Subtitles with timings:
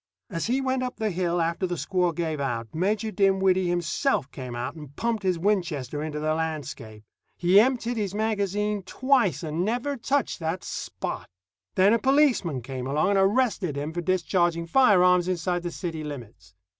[0.31, 4.55] As he went up the hill, after the squaw gave out, Major Dinwiddie himself came
[4.55, 7.03] out and pumped his Winchester into the landscape.
[7.37, 11.29] He emptied his magazine twice, and never touched that Spot.
[11.75, 16.55] Then a policeman came along and arrested him for discharging firearms inside the city limits.